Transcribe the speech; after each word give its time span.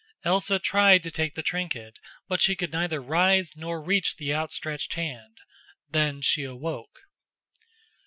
Elsa 0.25 0.57
tried 0.57 1.03
to 1.03 1.11
take 1.11 1.35
the 1.35 1.43
trinket, 1.43 1.99
but 2.27 2.41
she 2.41 2.55
could 2.55 2.71
neither 2.73 2.99
rise 2.99 3.55
nor 3.55 3.79
reach 3.79 4.15
the 4.15 4.33
outstretched 4.33 4.95
hand. 4.95 5.37
Then 5.91 6.21
she 6.23 6.43
awoke. 6.43 7.01